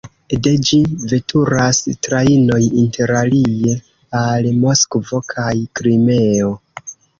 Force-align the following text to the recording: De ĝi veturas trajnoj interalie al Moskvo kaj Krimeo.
De 0.45 0.51
ĝi 0.69 0.77
veturas 1.11 1.81
trajnoj 2.07 2.57
interalie 2.85 3.75
al 4.23 4.51
Moskvo 4.67 5.23
kaj 5.37 5.49
Krimeo. 5.81 6.53